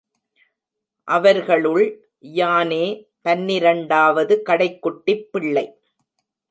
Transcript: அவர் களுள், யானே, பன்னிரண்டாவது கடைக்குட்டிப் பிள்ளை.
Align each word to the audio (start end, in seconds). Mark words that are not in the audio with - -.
அவர் 1.03 1.37
களுள், 1.37 1.99
யானே, 2.21 3.07
பன்னிரண்டாவது 3.21 4.41
கடைக்குட்டிப் 4.45 5.29
பிள்ளை. 5.31 5.79